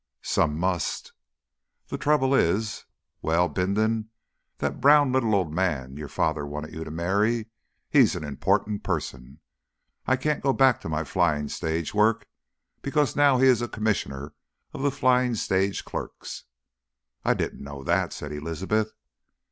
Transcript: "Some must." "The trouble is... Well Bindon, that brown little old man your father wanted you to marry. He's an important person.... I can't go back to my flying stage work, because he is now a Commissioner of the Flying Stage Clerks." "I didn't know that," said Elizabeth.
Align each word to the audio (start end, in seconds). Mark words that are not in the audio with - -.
"Some 0.23 0.57
must." 0.59 1.13
"The 1.89 1.97
trouble 1.99 2.33
is... 2.33 2.85
Well 3.21 3.47
Bindon, 3.47 4.09
that 4.57 4.81
brown 4.81 5.11
little 5.11 5.35
old 5.35 5.53
man 5.53 5.95
your 5.95 6.07
father 6.07 6.43
wanted 6.43 6.73
you 6.73 6.83
to 6.83 6.89
marry. 6.89 7.51
He's 7.87 8.15
an 8.15 8.23
important 8.23 8.81
person.... 8.81 9.41
I 10.07 10.15
can't 10.15 10.41
go 10.41 10.53
back 10.53 10.81
to 10.81 10.89
my 10.89 11.03
flying 11.03 11.49
stage 11.49 11.93
work, 11.93 12.25
because 12.81 13.09
he 13.09 13.11
is 13.11 13.15
now 13.15 13.39
a 13.39 13.67
Commissioner 13.67 14.33
of 14.73 14.81
the 14.81 14.89
Flying 14.89 15.35
Stage 15.35 15.85
Clerks." 15.85 16.45
"I 17.23 17.35
didn't 17.35 17.63
know 17.63 17.83
that," 17.83 18.11
said 18.11 18.31
Elizabeth. 18.31 18.93